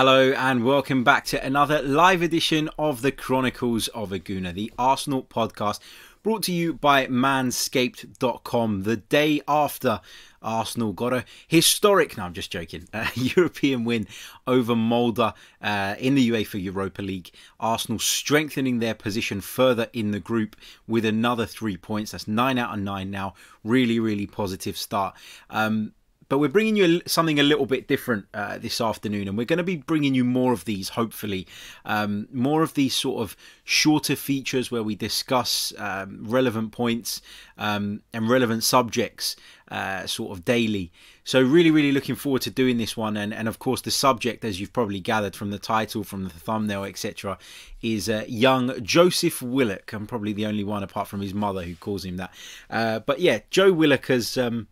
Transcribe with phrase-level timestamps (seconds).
[0.00, 4.72] Hello and welcome back to another live edition of the Chronicles of a Gooner, the
[4.78, 5.80] Arsenal podcast
[6.22, 10.00] brought to you by manscaped.com the day after
[10.40, 14.06] Arsenal got a historic, no, I'm just joking, uh, European win
[14.46, 17.32] over Molde uh, in the UEFA Europa League.
[17.58, 20.54] Arsenal strengthening their position further in the group
[20.86, 22.12] with another three points.
[22.12, 23.34] That's nine out of nine now.
[23.64, 25.16] Really, really positive start.
[25.50, 25.92] Um,
[26.28, 29.58] but we're bringing you something a little bit different uh, this afternoon, and we're going
[29.58, 31.46] to be bringing you more of these, hopefully,
[31.84, 37.22] um, more of these sort of shorter features where we discuss um, relevant points
[37.56, 39.36] um, and relevant subjects,
[39.70, 40.92] uh, sort of daily.
[41.24, 44.44] So, really, really looking forward to doing this one, and and of course, the subject,
[44.44, 47.38] as you've probably gathered from the title, from the thumbnail, etc.,
[47.80, 49.92] is uh, young Joseph Willock.
[49.92, 52.34] I'm probably the only one apart from his mother who calls him that.
[52.68, 54.36] Uh, but yeah, Joe Willock has.
[54.36, 54.68] Um,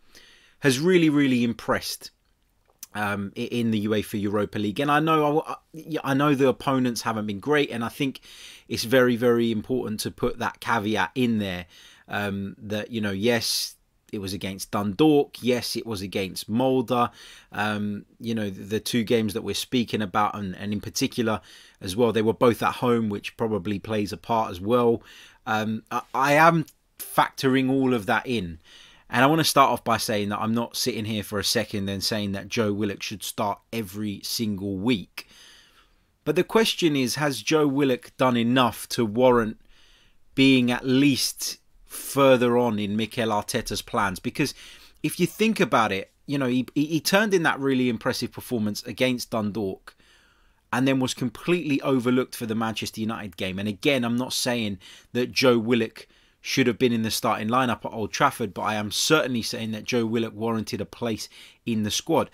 [0.67, 2.11] has really, really impressed
[2.92, 4.81] um, in the UEFA Europa League.
[4.81, 5.45] And I know
[6.03, 8.20] I know the opponents haven't been great, and I think
[8.69, 11.67] it's very, very important to put that caveat in there
[12.09, 13.75] um, that you know, yes.
[14.12, 15.42] It was against Dundalk.
[15.42, 17.11] Yes, it was against Molde.
[17.50, 21.41] Um, you know, the, the two games that we're speaking about, and, and in particular
[21.81, 25.03] as well, they were both at home, which probably plays a part as well.
[25.44, 26.67] Um, I, I am
[26.98, 28.61] factoring all of that in.
[29.09, 31.45] And I want to start off by saying that I'm not sitting here for a
[31.45, 35.29] second and saying that Joe Willock should start every single week.
[36.25, 39.59] But the question is has Joe Willock done enough to warrant
[40.34, 44.19] being at least further on in Mikel Arteta's plans?
[44.19, 44.55] Because
[45.05, 48.83] if you think about it, you know, he, he turned in that really impressive performance
[48.83, 49.95] against Dundalk
[50.72, 53.61] and then was completely overlooked for the Manchester United game.
[53.61, 54.78] And again, I'm not saying
[55.12, 56.09] that Joe Willock
[56.47, 59.73] should have been in the starting lineup at Old Trafford, but I am certainly saying
[59.73, 61.29] that Joe Willock warranted a place
[61.67, 62.31] in the squad.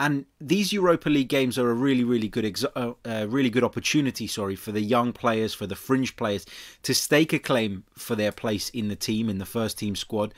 [0.00, 4.26] And these Europa League games are a really, really good, uh, uh, really good opportunity.
[4.26, 6.44] Sorry for the young players, for the fringe players,
[6.82, 10.34] to stake a claim for their place in the team, in the first team squad.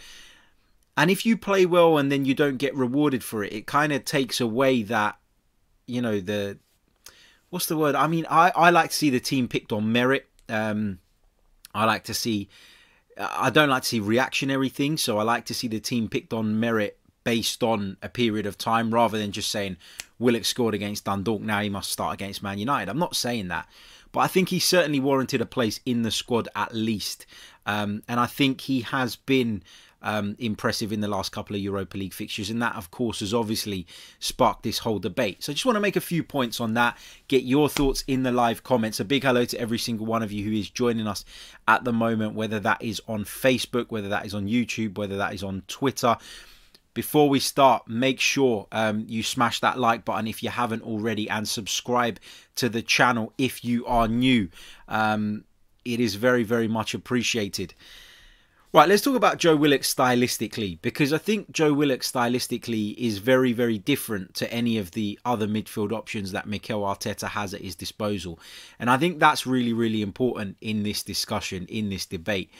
[0.94, 3.94] And if you play well and then you don't get rewarded for it, it kind
[3.94, 5.16] of takes away that,
[5.86, 6.58] you know, the
[7.48, 7.94] what's the word?
[7.94, 10.28] I mean, I I like to see the team picked on merit.
[10.50, 10.98] Um,
[11.74, 12.50] I like to see
[13.18, 16.32] I don't like to see reactionary things, so I like to see the team picked
[16.32, 19.76] on merit based on a period of time rather than just saying
[20.18, 22.88] Willock scored against Dundalk, now he must start against Man United.
[22.90, 23.68] I'm not saying that,
[24.12, 27.26] but I think he certainly warranted a place in the squad at least.
[27.66, 29.62] Um, and I think he has been
[30.02, 33.34] um, impressive in the last couple of Europa League fixtures, and that, of course, has
[33.34, 33.86] obviously
[34.18, 35.42] sparked this whole debate.
[35.42, 36.96] So I just want to make a few points on that,
[37.28, 39.00] get your thoughts in the live comments.
[39.00, 41.24] A big hello to every single one of you who is joining us
[41.66, 45.34] at the moment, whether that is on Facebook, whether that is on YouTube, whether that
[45.34, 46.16] is on Twitter
[46.96, 51.28] before we start, make sure um, you smash that like button if you haven't already
[51.28, 52.18] and subscribe
[52.54, 54.48] to the channel if you are new.
[54.88, 55.44] Um,
[55.84, 57.74] it is very, very much appreciated.
[58.72, 63.52] Right, let's talk about Joe Willock stylistically because I think Joe Willock stylistically is very,
[63.52, 67.76] very different to any of the other midfield options that Mikel Arteta has at his
[67.76, 68.40] disposal.
[68.78, 72.50] And I think that's really, really important in this discussion, in this debate.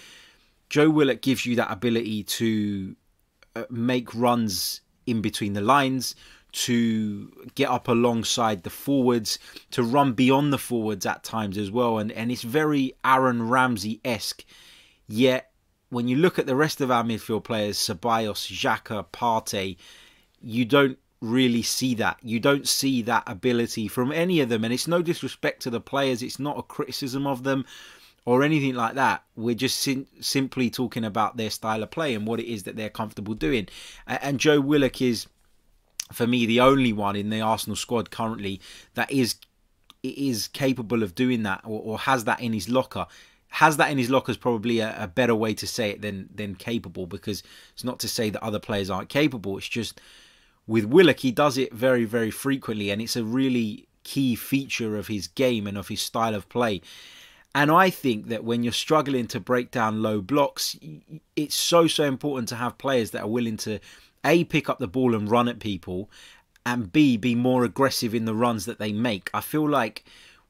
[0.70, 2.96] Joe Willock gives you that ability to
[3.56, 6.14] uh, make runs in between the lines,
[6.52, 9.38] to get up alongside the forwards,
[9.72, 11.98] to run beyond the forwards at times as well.
[11.98, 14.44] And, and it's very Aaron Ramsey esque,
[15.08, 15.50] yet
[15.90, 19.76] when you look at the rest of our midfield players, Ceballos, Xhaka, Partey,
[20.40, 22.18] you don't really see that.
[22.22, 24.64] You don't see that ability from any of them.
[24.64, 27.64] And it's no disrespect to the players, it's not a criticism of them
[28.24, 29.22] or anything like that.
[29.36, 32.76] We're just sim- simply talking about their style of play and what it is that
[32.76, 33.68] they're comfortable doing.
[34.06, 35.26] And Joe Willock is,
[36.12, 38.60] for me, the only one in the Arsenal squad currently
[38.94, 39.36] that is
[40.02, 43.06] is capable of doing that or, or has that in his locker
[43.56, 46.28] has that in his locker is probably a, a, better way to say it than
[46.34, 47.42] than capable because
[47.72, 49.56] it's not to say that other players aren't capable.
[49.56, 49.98] It's just
[50.66, 55.06] with Willock he does it very very frequently and it's a really key feature of
[55.06, 56.82] his game and of his style of play.
[57.54, 60.76] And I think that when you're struggling to break down low blocks,
[61.34, 63.78] it's so so important to have players that are willing to
[64.22, 66.10] a pick up the ball and run at people,
[66.66, 69.30] and b be more aggressive in the runs that they make.
[69.32, 70.04] I feel like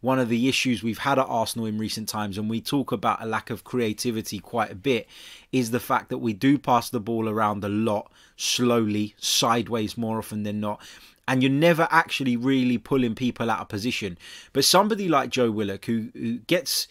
[0.06, 3.20] one of the issues we've had at Arsenal in recent times, and we talk about
[3.20, 5.08] a lack of creativity quite a bit,
[5.50, 10.18] is the fact that we do pass the ball around a lot, slowly, sideways more
[10.18, 10.80] often than not.
[11.26, 14.16] And you're never actually really pulling people out of position.
[14.52, 16.86] But somebody like Joe Willock, who, who gets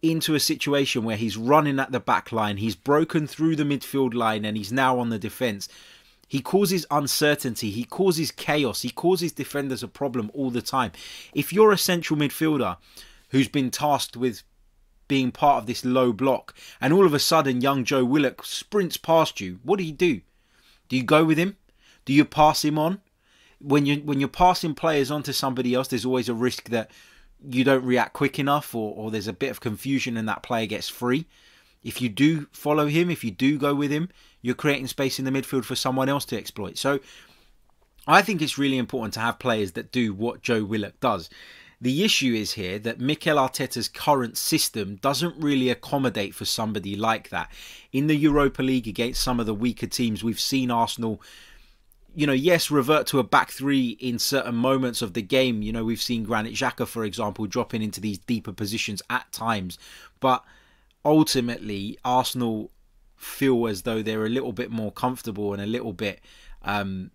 [0.00, 4.14] into a situation where he's running at the back line, he's broken through the midfield
[4.14, 5.68] line, and he's now on the defence
[6.28, 7.70] he causes uncertainty.
[7.70, 8.82] He causes chaos.
[8.82, 10.92] He causes defenders a problem all the time.
[11.34, 12.76] If you're a central midfielder
[13.30, 14.42] who's been tasked with
[15.06, 18.96] being part of this low block, and all of a sudden young Joe Willock sprints
[18.96, 20.22] past you, what do you do?
[20.88, 21.56] Do you go with him?
[22.04, 23.00] Do you pass him on?
[23.60, 26.90] When you when you're passing players on to somebody else, there's always a risk that
[27.46, 30.66] you don't react quick enough, or, or there's a bit of confusion and that player
[30.66, 31.26] gets free.
[31.84, 34.08] If you do follow him, if you do go with him,
[34.42, 36.78] you're creating space in the midfield for someone else to exploit.
[36.78, 36.98] So
[38.06, 41.30] I think it's really important to have players that do what Joe Willock does.
[41.80, 47.28] The issue is here that Mikel Arteta's current system doesn't really accommodate for somebody like
[47.28, 47.50] that.
[47.92, 51.20] In the Europa League against some of the weaker teams, we've seen Arsenal,
[52.14, 55.60] you know, yes, revert to a back three in certain moments of the game.
[55.60, 59.78] You know, we've seen Granit Xhaka, for example, dropping into these deeper positions at times.
[60.20, 60.42] But
[61.04, 62.70] ultimately, Arsenal
[63.16, 66.20] feel as though they're a little bit more comfortable and a little bit
[66.62, 67.10] um,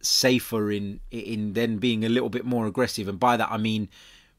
[0.00, 3.08] safer in in then being a little bit more aggressive.
[3.08, 3.88] And by that I mean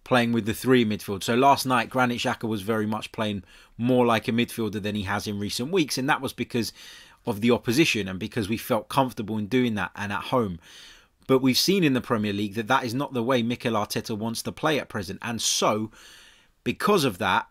[0.03, 1.23] playing with the three midfield.
[1.23, 3.43] So last night, Granit Xhaka was very much playing
[3.77, 6.73] more like a midfielder than he has in recent weeks, and that was because
[7.25, 10.59] of the opposition and because we felt comfortable in doing that and at home.
[11.25, 14.17] But we've seen in the Premier League that that is not the way Mikel Arteta
[14.17, 15.89] wants to play at present, and so
[16.65, 17.47] because of that,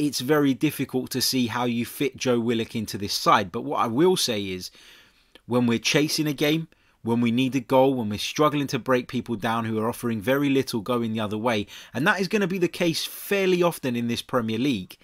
[0.00, 3.52] it's very difficult to see how you fit Joe Willock into this side.
[3.52, 4.70] But what I will say is,
[5.46, 6.68] when we're chasing a game,
[7.02, 10.22] when we need a goal, when we're struggling to break people down who are offering
[10.22, 13.62] very little going the other way, and that is going to be the case fairly
[13.62, 14.96] often in this Premier League,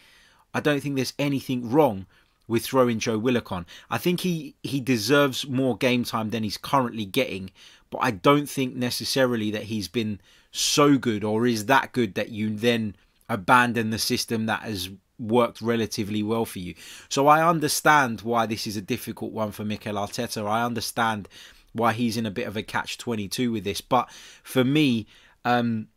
[0.55, 2.07] I don't think there's anything wrong
[2.49, 3.67] with throwing Joe Willock on.
[3.91, 7.51] I think he, he deserves more game time than he's currently getting,
[7.91, 10.21] but I don't think necessarily that he's been
[10.53, 12.97] so good or is that good that you then
[13.29, 16.75] abandon the system that has worked relatively well for you.
[17.09, 20.47] So I understand why this is a difficult one for Mikel Arteta.
[20.47, 21.29] I understand
[21.73, 23.81] why he's in a bit of a catch 22 with this.
[23.81, 24.11] But
[24.43, 25.07] for me,
[25.45, 25.89] um,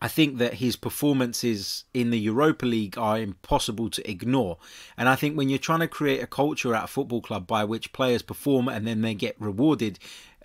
[0.00, 4.58] I think that his performances in the Europa League are impossible to ignore.
[4.96, 7.64] And I think when you're trying to create a culture at a football club by
[7.64, 9.98] which players perform and then they get rewarded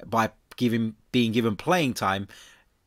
[0.06, 2.28] by giving being given playing time,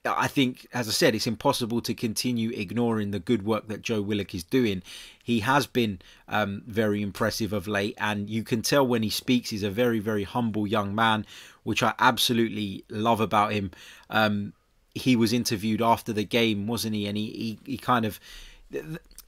[0.05, 4.01] I think, as I said, it's impossible to continue ignoring the good work that Joe
[4.01, 4.83] Willock is doing.
[5.23, 9.51] He has been um, very impressive of late, and you can tell when he speaks,
[9.51, 11.27] he's a very, very humble young man,
[11.65, 13.73] which I absolutely love about him.
[14.09, 14.55] Um,
[14.95, 17.07] he was interviewed after the game, wasn't he?
[17.07, 18.19] And he, he, he kind of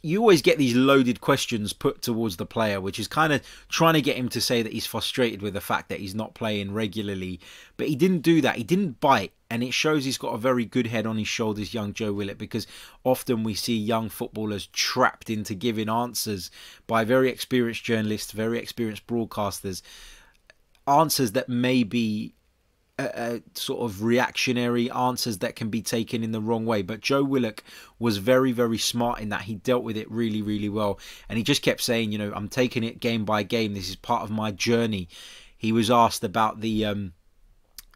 [0.03, 3.95] you always get these loaded questions put towards the player, which is kind of trying
[3.95, 6.75] to get him to say that he's frustrated with the fact that he's not playing
[6.75, 7.41] regularly.
[7.77, 8.57] But he didn't do that.
[8.57, 9.33] He didn't bite.
[9.53, 12.39] And it shows he's got a very good head on his shoulders, young Joe Willock,
[12.39, 12.67] because
[13.05, 16.51] often we see young footballers trapped into giving answers
[16.87, 19.83] by very experienced journalists, very experienced broadcasters,
[20.87, 22.33] answers that may be
[22.99, 26.81] uh, sort of reactionary answers that can be taken in the wrong way.
[26.81, 27.63] But Joe Willock
[27.99, 30.99] was very, very smart in that he dealt with it really, really well.
[31.29, 33.75] And he just kept saying, you know, I'm taking it game by game.
[33.75, 35.09] This is part of my journey.
[35.59, 37.13] He was asked about the um,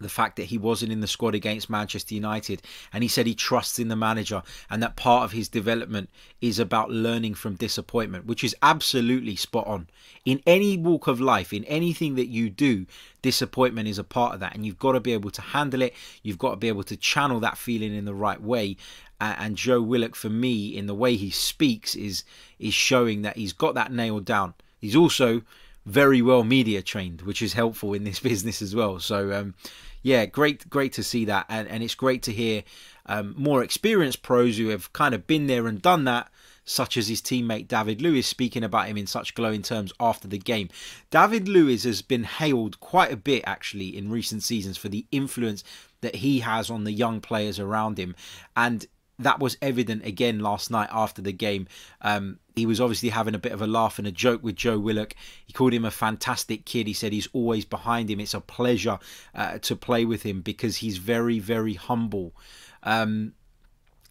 [0.00, 2.62] the fact that he wasn't in the squad against Manchester United.
[2.92, 6.10] And he said he trusts in the manager and that part of his development
[6.40, 9.88] is about learning from disappointment, which is absolutely spot on.
[10.24, 12.86] In any walk of life, in anything that you do,
[13.22, 14.54] disappointment is a part of that.
[14.54, 15.94] And you've got to be able to handle it.
[16.22, 18.76] You've got to be able to channel that feeling in the right way.
[19.18, 22.22] And Joe Willock, for me, in the way he speaks, is
[22.58, 24.52] is showing that he's got that nailed down.
[24.78, 25.40] He's also
[25.86, 28.98] very well media trained, which is helpful in this business as well.
[29.00, 29.54] So, um,
[30.02, 32.62] yeah, great, great to see that, and, and it's great to hear
[33.06, 36.30] um, more experienced pros who have kind of been there and done that,
[36.64, 40.38] such as his teammate David Luiz, speaking about him in such glowing terms after the
[40.38, 40.68] game.
[41.10, 45.62] David Luiz has been hailed quite a bit actually in recent seasons for the influence
[46.00, 48.14] that he has on the young players around him,
[48.56, 48.86] and
[49.18, 51.66] that was evident again last night after the game.
[52.02, 54.78] Um, he was obviously having a bit of a laugh and a joke with Joe
[54.78, 55.14] Willock.
[55.46, 56.86] He called him a fantastic kid.
[56.86, 58.20] He said he's always behind him.
[58.20, 58.98] It's a pleasure
[59.34, 62.34] uh, to play with him because he's very, very humble.
[62.82, 63.32] Um,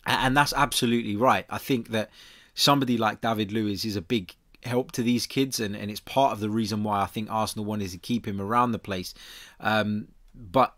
[0.05, 1.45] and that's absolutely right.
[1.49, 2.09] I think that
[2.53, 6.31] somebody like David Luiz is a big help to these kids, and, and it's part
[6.31, 9.13] of the reason why I think Arsenal wanted to keep him around the place.
[9.59, 10.75] Um, but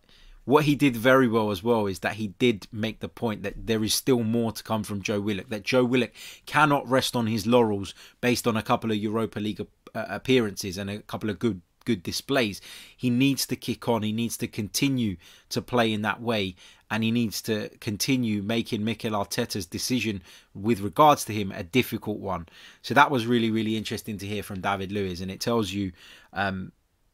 [0.48, 3.68] what he did very well as well is that he did make the point that
[3.68, 5.50] there is still more to come from Joe Willock.
[5.50, 6.12] That Joe Willock
[6.46, 9.66] cannot rest on his laurels based on a couple of Europa League uh,
[10.08, 12.62] appearances and a couple of good good displays.
[12.96, 14.04] He needs to kick on.
[14.04, 15.18] He needs to continue
[15.50, 16.56] to play in that way,
[16.90, 20.22] and he needs to continue making Mikel Arteta's decision
[20.54, 22.48] with regards to him a difficult one.
[22.82, 25.92] So that was really really interesting to hear from David Luiz, and it tells you.
[26.32, 26.72] Um,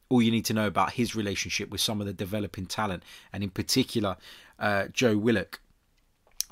[0.08, 3.42] all you need to know about his relationship with some of the developing talent, and
[3.42, 4.16] in particular,
[4.58, 5.60] uh, Joe Willock.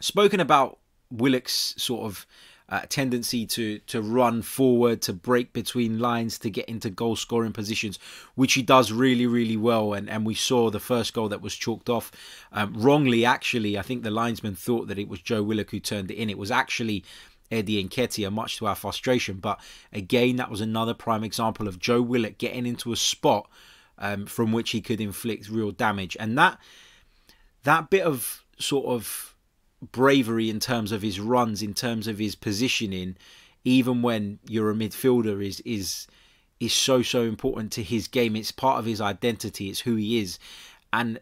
[0.00, 0.78] Spoken about
[1.10, 2.26] Willock's sort of
[2.68, 7.52] uh, tendency to to run forward, to break between lines, to get into goal scoring
[7.52, 7.98] positions,
[8.34, 9.92] which he does really really well.
[9.92, 12.10] And and we saw the first goal that was chalked off
[12.50, 13.26] um, wrongly.
[13.26, 16.30] Actually, I think the linesman thought that it was Joe Willock who turned it in.
[16.30, 17.04] It was actually
[17.52, 19.36] Eddie Nketiah, much to our frustration.
[19.36, 19.60] But
[19.92, 23.48] again, that was another prime example of Joe Willock getting into a spot
[23.98, 26.58] um, from which he could inflict real damage, and that
[27.62, 29.34] that bit of sort of
[29.92, 33.16] bravery in terms of his runs, in terms of his positioning,
[33.64, 36.06] even when you're a midfielder, is is
[36.58, 38.34] is so so important to his game.
[38.34, 39.68] It's part of his identity.
[39.68, 40.38] It's who he is,
[40.92, 41.20] and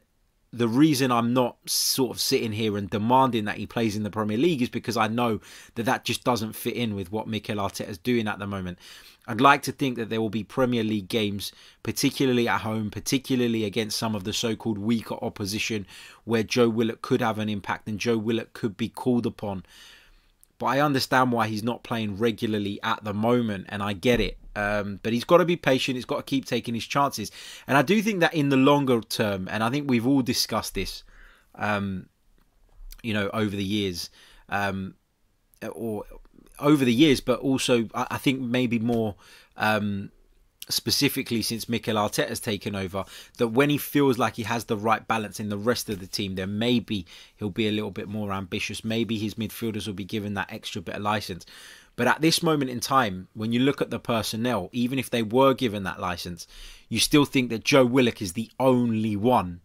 [0.52, 4.10] the reason I'm not sort of sitting here and demanding that he plays in the
[4.10, 5.40] Premier League is because I know
[5.76, 8.78] that that just doesn't fit in with what Mikel Arteta is doing at the moment.
[9.28, 11.52] I'd like to think that there will be Premier League games,
[11.84, 15.86] particularly at home, particularly against some of the so-called weaker opposition,
[16.24, 19.64] where Joe Willock could have an impact and Joe Willock could be called upon.
[20.58, 24.36] But I understand why he's not playing regularly at the moment, and I get it.
[24.56, 25.96] Um, but he's got to be patient.
[25.96, 27.30] He's got to keep taking his chances.
[27.66, 30.74] And I do think that in the longer term, and I think we've all discussed
[30.74, 31.04] this,
[31.54, 32.08] um,
[33.02, 34.10] you know, over the years,
[34.48, 34.94] um,
[35.72, 36.04] or
[36.58, 39.14] over the years, but also I think maybe more
[39.56, 40.10] um,
[40.68, 43.04] specifically since Mikel Arteta has taken over,
[43.38, 46.06] that when he feels like he has the right balance in the rest of the
[46.06, 48.84] team, then maybe he'll be a little bit more ambitious.
[48.84, 51.46] Maybe his midfielders will be given that extra bit of license.
[52.00, 55.22] But at this moment in time, when you look at the personnel, even if they
[55.22, 56.46] were given that license,
[56.88, 59.60] you still think that Joe Willock is the only one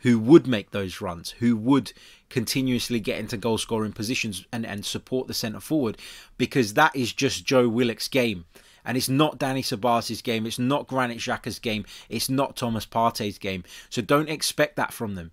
[0.00, 1.94] who would make those runs, who would
[2.28, 5.96] continuously get into goal scoring positions and, and support the centre forward,
[6.36, 8.44] because that is just Joe Willock's game.
[8.84, 13.38] And it's not Dani Ceballos' game, it's not Granit Xhaka's game, it's not Thomas Partey's
[13.38, 13.64] game.
[13.88, 15.30] So don't expect that from them.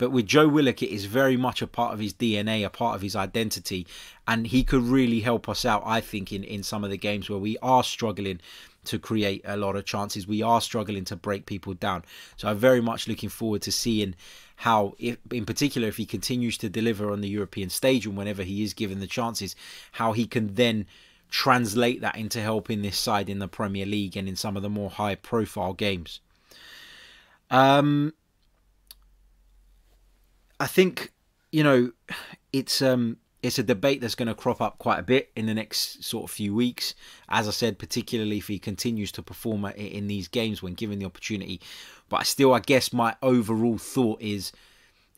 [0.00, 2.96] But with Joe Willock, it is very much a part of his DNA, a part
[2.96, 3.86] of his identity,
[4.26, 7.28] and he could really help us out, I think, in, in some of the games
[7.28, 8.40] where we are struggling
[8.86, 10.26] to create a lot of chances.
[10.26, 12.04] We are struggling to break people down.
[12.38, 14.14] So I'm very much looking forward to seeing
[14.56, 18.42] how, if, in particular, if he continues to deliver on the European stage and whenever
[18.42, 19.54] he is given the chances,
[19.92, 20.86] how he can then
[21.28, 24.70] translate that into helping this side in the Premier League and in some of the
[24.70, 26.20] more high profile games.
[27.50, 28.14] Um,
[30.60, 31.12] I think
[31.50, 31.90] you know
[32.52, 35.54] it's um it's a debate that's going to crop up quite a bit in the
[35.54, 36.94] next sort of few weeks.
[37.30, 41.06] As I said, particularly if he continues to perform in these games when given the
[41.06, 41.58] opportunity.
[42.10, 44.52] But I still, I guess my overall thought is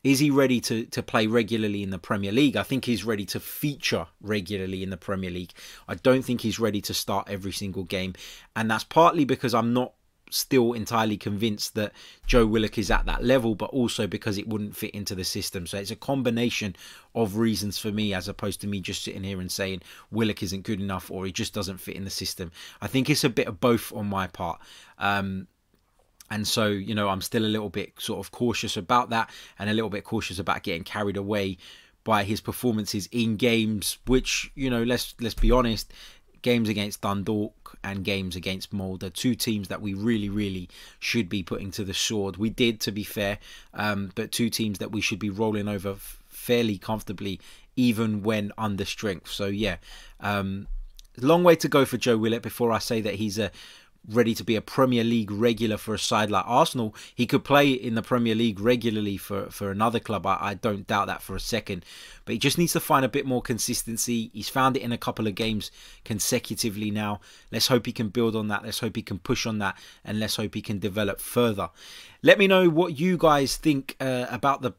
[0.05, 2.57] is he ready to, to play regularly in the Premier League?
[2.57, 5.53] I think he's ready to feature regularly in the Premier League.
[5.87, 8.13] I don't think he's ready to start every single game.
[8.53, 9.93] And that's partly because I'm not
[10.33, 11.93] still entirely convinced that
[12.25, 15.67] Joe Willock is at that level, but also because it wouldn't fit into the system.
[15.67, 16.75] So it's a combination
[17.15, 20.63] of reasons for me, as opposed to me just sitting here and saying Willock isn't
[20.63, 22.51] good enough or he just doesn't fit in the system.
[22.81, 24.59] I think it's a bit of both on my part.
[24.97, 25.47] Um,
[26.31, 29.69] and so, you know, I'm still a little bit sort of cautious about that and
[29.69, 31.57] a little bit cautious about getting carried away
[32.03, 35.93] by his performances in games which you know let's let's be honest
[36.43, 40.69] games against Dundalk and games against Molde, two teams that we really, really
[40.99, 42.37] should be putting to the sword.
[42.37, 43.39] We did, to be fair,
[43.73, 45.95] um, but two teams that we should be rolling over
[46.27, 47.39] fairly comfortably,
[47.75, 49.31] even when under strength.
[49.31, 49.77] So yeah,
[50.19, 50.67] um,
[51.17, 53.51] long way to go for Joe Willock before I say that he's a
[54.09, 56.95] ready to be a Premier League regular for a side like Arsenal.
[57.15, 60.25] He could play in the Premier League regularly for, for another club.
[60.25, 61.85] I, I don't doubt that for a second.
[62.25, 64.29] But he just needs to find a bit more consistency.
[64.33, 65.71] He's found it in a couple of games
[66.03, 67.21] consecutively now.
[67.51, 68.63] Let's hope he can build on that.
[68.63, 69.77] Let's hope he can push on that.
[70.03, 71.69] And let's hope he can develop further.
[72.21, 74.73] Let me know what you guys think uh, about the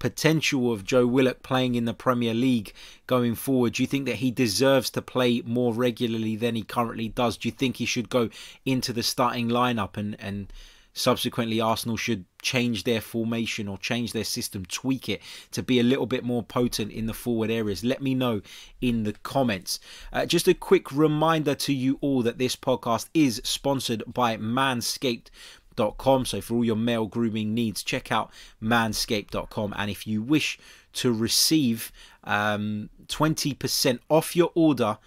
[0.00, 2.72] potential of Joe Willock playing in the Premier League
[3.06, 3.74] going forward?
[3.74, 7.36] Do you think that he deserves to play more regularly than he currently does?
[7.36, 8.30] Do you think he should go
[8.64, 10.52] into the starting lineup and and
[10.92, 15.84] subsequently Arsenal should change their formation or change their system, tweak it to be a
[15.84, 17.84] little bit more potent in the forward areas?
[17.84, 18.42] Let me know
[18.80, 19.78] in the comments.
[20.12, 25.28] Uh, just a quick reminder to you all that this podcast is sponsored by Manscaped
[25.80, 26.24] manscaped.com.
[26.26, 28.30] So for all your male grooming needs, check out
[28.62, 29.74] manscaped.com.
[29.76, 30.58] And if you wish
[30.94, 31.92] to receive
[32.24, 34.98] um, 20% off your order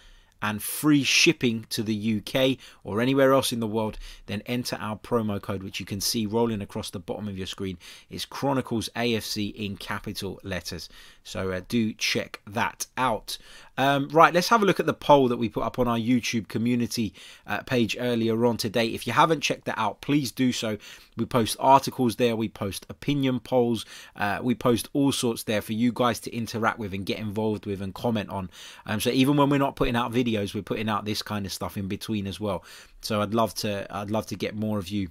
[0.41, 4.97] and free shipping to the UK or anywhere else in the world, then enter our
[4.97, 7.77] promo code, which you can see rolling across the bottom of your screen.
[8.09, 10.89] It's Chronicles AFC in capital letters.
[11.23, 13.37] So uh, do check that out.
[13.77, 15.97] Um, right, let's have a look at the poll that we put up on our
[15.97, 17.13] YouTube community
[17.47, 18.87] uh, page earlier on today.
[18.87, 20.77] If you haven't checked that out, please do so.
[21.17, 25.73] We post articles there, we post opinion polls, uh, we post all sorts there for
[25.73, 28.49] you guys to interact with and get involved with and comment on.
[28.85, 31.53] Um, so even when we're not putting out videos, we're putting out this kind of
[31.53, 32.63] stuff in between as well.
[33.01, 35.09] So I'd love to, I'd love to get more of you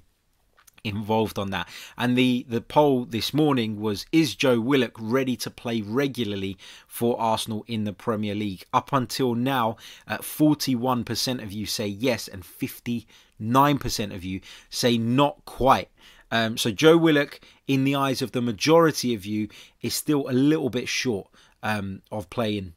[0.84, 1.68] involved on that.
[1.96, 7.20] And the the poll this morning was is Joe Willock ready to play regularly for
[7.20, 8.64] Arsenal in the Premier League?
[8.72, 15.44] Up until now, uh, 41% of you say yes and 59% of you say not
[15.44, 15.88] quite.
[16.30, 19.48] Um, so Joe Willock, in the eyes of the majority of you,
[19.82, 21.28] is still a little bit short
[21.62, 22.72] um, of playing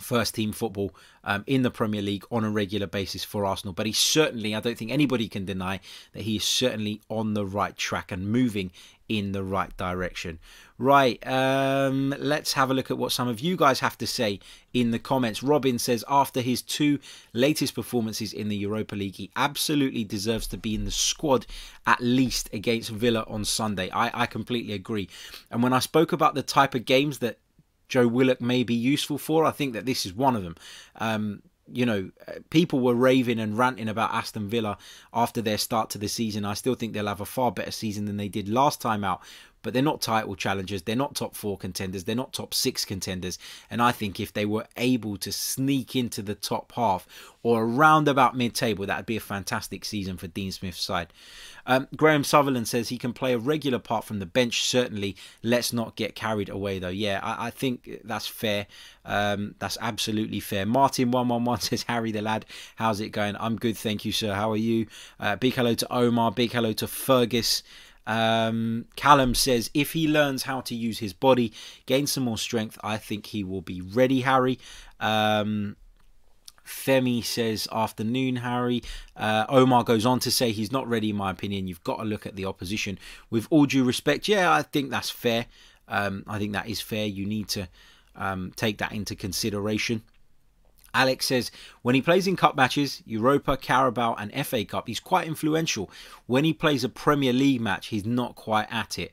[0.00, 3.72] first team football um, in the Premier League on a regular basis for Arsenal.
[3.72, 5.80] But he certainly, I don't think anybody can deny
[6.12, 8.70] that he is certainly on the right track and moving
[9.08, 10.38] in the right direction.
[10.76, 14.40] Right, um, let's have a look at what some of you guys have to say
[14.72, 15.42] in the comments.
[15.42, 16.98] Robin says after his two
[17.32, 21.46] latest performances in the Europa League, he absolutely deserves to be in the squad
[21.86, 23.88] at least against Villa on Sunday.
[23.90, 25.08] I, I completely agree.
[25.50, 27.38] And when I spoke about the type of games that
[27.88, 29.44] Joe Willock may be useful for.
[29.44, 30.56] I think that this is one of them.
[30.96, 32.10] Um, you know,
[32.50, 34.76] people were raving and ranting about Aston Villa
[35.14, 36.44] after their start to the season.
[36.44, 39.22] I still think they'll have a far better season than they did last time out
[39.64, 40.82] but they're not title challengers.
[40.82, 42.04] They're not top four contenders.
[42.04, 43.38] They're not top six contenders.
[43.70, 47.08] And I think if they were able to sneak into the top half
[47.42, 51.08] or around about mid table, that would be a fantastic season for Dean Smith's side.
[51.66, 55.16] Um, Graham Sutherland says he can play a regular part from the bench, certainly.
[55.42, 56.88] Let's not get carried away, though.
[56.88, 58.66] Yeah, I, I think that's fair.
[59.06, 60.66] Um, that's absolutely fair.
[60.66, 62.44] Martin111 says, Harry the lad,
[62.76, 63.34] how's it going?
[63.40, 64.34] I'm good, thank you, sir.
[64.34, 64.86] How are you?
[65.18, 66.32] Uh, big hello to Omar.
[66.32, 67.62] Big hello to Fergus.
[68.06, 71.52] Um, Callum says if he learns how to use his body,
[71.86, 74.58] gain some more strength, I think he will be ready, Harry.
[75.00, 75.76] Um,
[76.66, 78.82] Femi says, afternoon, Harry.
[79.16, 81.66] Uh, Omar goes on to say he's not ready, in my opinion.
[81.66, 82.98] You've got to look at the opposition.
[83.30, 85.46] With all due respect, yeah, I think that's fair.
[85.88, 87.06] Um, I think that is fair.
[87.06, 87.68] You need to
[88.16, 90.02] um, take that into consideration.
[90.94, 91.50] Alex says
[91.82, 95.90] when he plays in cup matches, Europa, Carabao, and FA Cup, he's quite influential.
[96.26, 99.12] When he plays a Premier League match, he's not quite at it.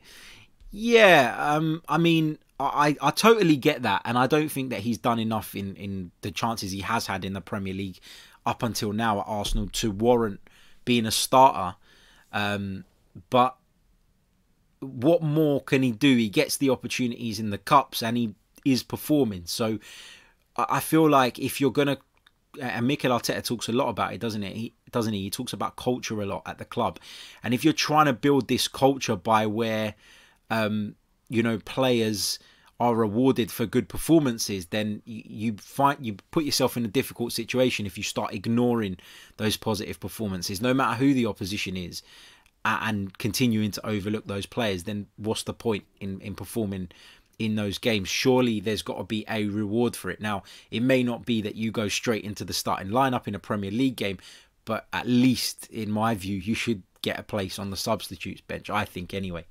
[0.70, 4.98] Yeah, um, I mean, I, I totally get that, and I don't think that he's
[4.98, 7.98] done enough in, in the chances he has had in the Premier League
[8.46, 10.40] up until now at Arsenal to warrant
[10.84, 11.76] being a starter.
[12.32, 12.84] Um,
[13.30, 13.56] but
[14.80, 16.16] what more can he do?
[16.16, 19.42] He gets the opportunities in the cups, and he is performing.
[19.46, 19.78] So
[20.56, 21.98] I feel like if you're gonna
[22.60, 24.56] and Mikel Arteta talks a lot about it, doesn't it?
[24.56, 25.22] He doesn't he?
[25.22, 26.98] He talks about culture a lot at the club,
[27.42, 29.94] and if you're trying to build this culture by where,
[30.50, 30.94] um,
[31.28, 32.38] you know, players
[32.78, 37.32] are rewarded for good performances, then you, you find you put yourself in a difficult
[37.32, 38.96] situation if you start ignoring
[39.36, 42.02] those positive performances, no matter who the opposition is,
[42.64, 44.84] and continuing to overlook those players.
[44.84, 46.88] Then what's the point in in performing
[47.42, 48.08] in those games.
[48.08, 50.20] Surely there's got to be a reward for it.
[50.20, 53.38] Now, it may not be that you go straight into the starting lineup in a
[53.38, 54.18] Premier League game,
[54.64, 58.70] but at least, in my view, you should get a place on the substitutes bench,
[58.70, 59.44] I think, anyway.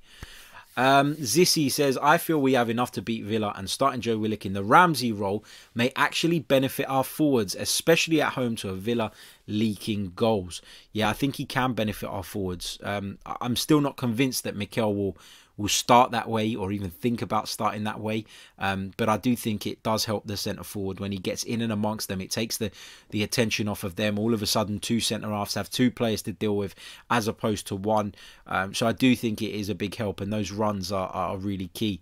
[0.74, 4.54] Um, says, I feel we have enough to beat Villa and starting Joe Willock in
[4.54, 9.12] the Ramsey role may actually benefit our forwards, especially at home to a Villa
[9.46, 10.62] leaking goals.
[10.92, 12.78] Yeah, I think he can benefit our forwards.
[12.82, 15.18] Um, I'm still not convinced that Mikel will
[15.56, 18.24] will start that way or even think about starting that way.
[18.58, 21.60] Um, but I do think it does help the centre forward when he gets in
[21.60, 22.20] and amongst them.
[22.20, 22.70] It takes the,
[23.10, 24.18] the attention off of them.
[24.18, 26.74] All of a sudden, two centre halves have two players to deal with
[27.10, 28.14] as opposed to one.
[28.46, 31.36] Um, so I do think it is a big help, and those runs are, are
[31.36, 32.00] really key.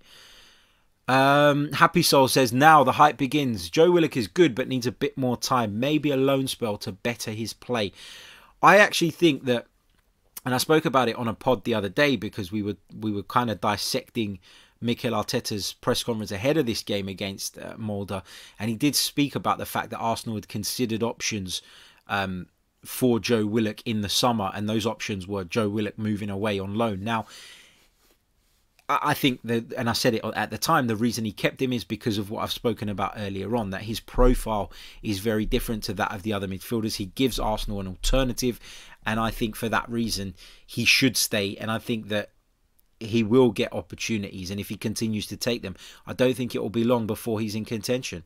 [1.09, 3.69] Um, Happy Soul says now the hype begins.
[3.69, 6.93] Joe Willock is good but needs a bit more time, maybe a loan spell to
[6.93, 7.93] better his play.
[8.63, 9.67] I actually think that
[10.45, 13.13] and I spoke about it on a pod the other day because we were we
[13.13, 14.39] were kind of dissecting
[14.81, 18.23] Mikel Arteta's press conference ahead of this game against uh, Molde,
[18.59, 21.63] and he did speak about the fact that Arsenal had considered options
[22.09, 22.47] um,
[22.85, 26.75] for Joe Willock in the summer, and those options were Joe Willock moving away on
[26.75, 27.05] loan.
[27.05, 27.27] Now,
[28.89, 31.73] I think that, and I said it at the time, the reason he kept him
[31.73, 35.85] is because of what I've spoken about earlier on, that his profile is very different
[35.85, 36.97] to that of the other midfielders.
[36.97, 38.59] He gives Arsenal an alternative,
[39.05, 40.35] And I think for that reason,
[40.67, 41.57] he should stay.
[41.57, 42.31] And I think that
[42.99, 44.51] he will get opportunities.
[44.51, 45.75] And if he continues to take them,
[46.07, 48.25] I don't think it will be long before he's in contention.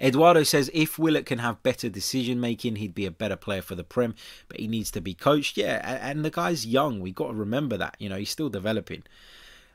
[0.00, 3.74] Eduardo says if Willock can have better decision making, he'd be a better player for
[3.74, 4.14] the Prem,
[4.48, 5.56] but he needs to be coached.
[5.56, 7.00] Yeah, and the guy's young.
[7.00, 7.96] We've got to remember that.
[7.98, 9.02] You know, he's still developing.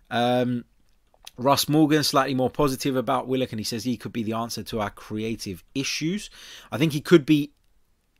[0.09, 0.65] Um,
[1.37, 4.63] Russ Morgan, slightly more positive about Willock, and he says he could be the answer
[4.63, 6.29] to our creative issues.
[6.71, 7.51] I think he could be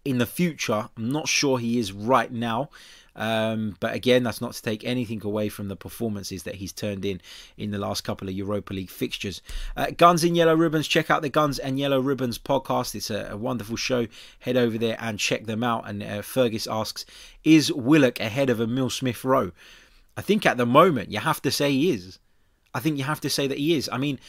[0.06, 0.89] in the future.
[0.96, 2.70] I'm not sure he is right now.
[3.18, 7.06] Um, but again, that's not to take anything away from the performances that he's turned
[7.06, 7.22] in
[7.58, 9.41] in the last couple of Europa League fixtures.
[9.78, 12.94] Uh, Guns and Yellow Ribbons, check out the Guns and Yellow Ribbons podcast.
[12.94, 14.08] It's a, a wonderful show.
[14.39, 15.88] Head over there and check them out.
[15.88, 17.06] And uh, Fergus asks,
[17.44, 19.54] is Willock ahead of Emil Smith Rowe?
[20.18, 22.20] I think at the moment you have to say he is.
[22.74, 23.89] I think you have to say that he is.
[23.91, 24.20] I mean,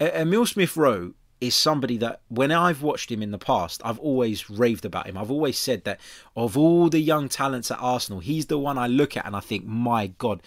[0.00, 4.50] Emil Smith Rowe is somebody that when I've watched him in the past, I've always
[4.50, 5.16] raved about him.
[5.16, 6.00] I've always said that
[6.36, 9.40] of all the young talents at Arsenal, he's the one I look at and I
[9.40, 10.42] think, my God,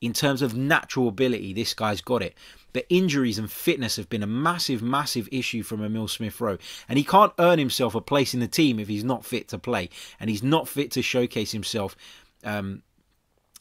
[0.00, 2.34] in terms of natural ability, this guy's got it.
[2.72, 6.58] But injuries and fitness have been a massive, massive issue from Emil Smith Rowe.
[6.88, 9.58] And he can't earn himself a place in the team if he's not fit to
[9.58, 9.90] play.
[10.18, 11.96] And he's not fit to showcase himself
[12.42, 12.82] um,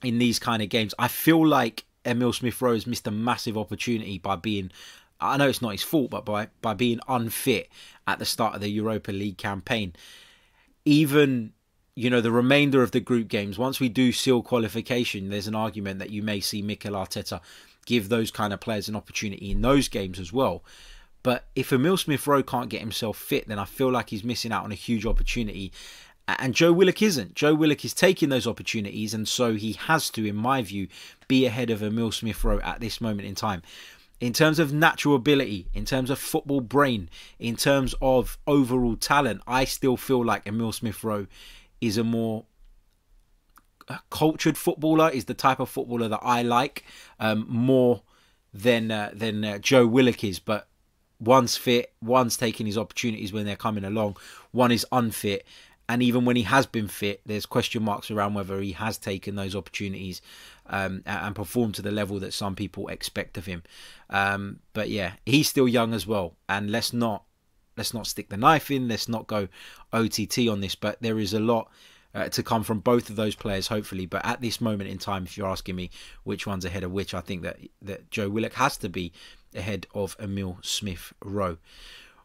[0.01, 0.95] in these kind of games.
[0.97, 4.71] I feel like Emil Smith Rowe has missed a massive opportunity by being
[5.21, 7.69] I know it's not his fault, but by by being unfit
[8.07, 9.93] at the start of the Europa League campaign,
[10.83, 11.53] even
[11.95, 13.57] you know the remainder of the group games.
[13.57, 17.39] Once we do seal qualification, there's an argument that you may see Mikel Arteta
[17.85, 20.63] give those kind of players an opportunity in those games as well.
[21.23, 24.51] But if Emil Smith Rowe can't get himself fit, then I feel like he's missing
[24.51, 25.71] out on a huge opportunity.
[26.27, 27.35] And Joe Willock isn't.
[27.35, 30.87] Joe Willock is taking those opportunities, and so he has to, in my view,
[31.27, 33.61] be ahead of Emil Smith Rowe at this moment in time
[34.21, 39.41] in terms of natural ability, in terms of football brain, in terms of overall talent,
[39.47, 41.25] I still feel like Emil Smith Rowe
[41.81, 42.45] is a more
[44.11, 46.85] cultured footballer, is the type of footballer that I like
[47.19, 48.03] um, more
[48.53, 50.37] than uh, than uh, Joe Willock is.
[50.37, 50.67] But
[51.19, 54.17] one's fit, one's taking his opportunities when they're coming along,
[54.51, 55.45] one is unfit.
[55.89, 59.35] And even when he has been fit, there's question marks around whether he has taken
[59.35, 60.21] those opportunities
[60.71, 63.61] um, and perform to the level that some people expect of him.
[64.09, 67.25] Um, but yeah, he's still young as well, and let's not
[67.77, 68.87] let's not stick the knife in.
[68.87, 69.47] Let's not go
[69.93, 70.75] OTT on this.
[70.75, 71.69] But there is a lot
[72.15, 74.05] uh, to come from both of those players, hopefully.
[74.05, 75.91] But at this moment in time, if you're asking me
[76.23, 79.11] which one's ahead of which, I think that that Joe Willock has to be
[79.53, 81.57] ahead of Emil Smith Rowe.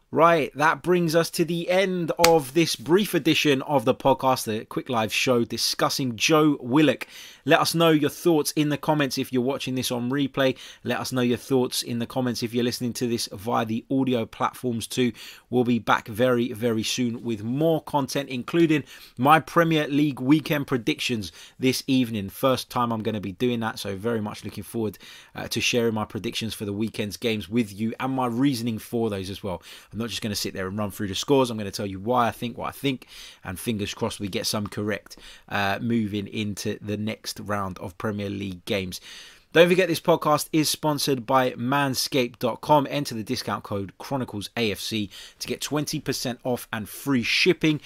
[0.09, 4.63] Right, that brings us to the end of this brief edition of the podcast, the
[4.63, 7.07] quick live show discussing Joe Willock.
[7.43, 10.57] Let us know your thoughts in the comments if you're watching this on replay.
[10.85, 13.85] Let us know your thoughts in the comments if you're listening to this via the
[13.91, 15.11] audio platforms too.
[15.49, 18.85] We'll be back very, very soon with more content, including
[19.17, 22.29] my Premier League weekend predictions this evening.
[22.29, 24.97] First time I'm going to be doing that, so very much looking forward
[25.35, 29.09] uh, to sharing my predictions for the weekend's games with you and my reasoning for
[29.09, 29.61] those as well.
[29.97, 31.49] Not just going to sit there and run through the scores.
[31.49, 33.07] I'm going to tell you why I think what I think,
[33.43, 35.17] and fingers crossed we get some correct
[35.49, 39.01] uh, moving into the next round of Premier League games.
[39.53, 42.87] Don't forget this podcast is sponsored by manscaped.com.
[42.89, 47.79] Enter the discount code Chronicles AFC to get 20% off and free shipping.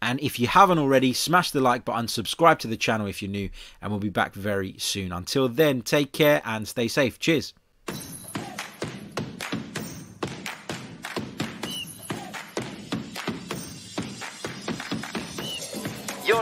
[0.00, 3.30] And if you haven't already, smash the like button, subscribe to the channel if you're
[3.30, 3.50] new,
[3.82, 5.12] and we'll be back very soon.
[5.12, 7.18] Until then, take care and stay safe.
[7.18, 7.54] Cheers.